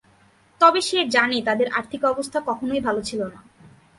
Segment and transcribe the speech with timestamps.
[0.61, 3.39] তবে সে জানে তাদের আর্থিক অবস্থা কখনই ভালো ছিলা না।